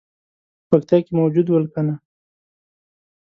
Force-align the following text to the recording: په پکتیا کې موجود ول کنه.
په 0.67 0.67
پکتیا 0.79 0.97
کې 1.05 1.11
موجود 1.19 1.47
ول 1.49 1.65
کنه. 1.73 1.93